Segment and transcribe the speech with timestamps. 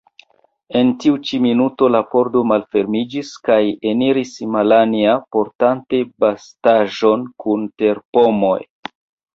[0.77, 3.59] En tiu ĉi minuto la pordo malfermiĝis kaj
[3.93, 8.59] eniris Malanja, portante bastaĵon kun terpomoj.